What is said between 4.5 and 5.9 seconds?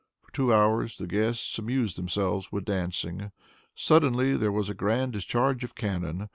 was a grand discharge of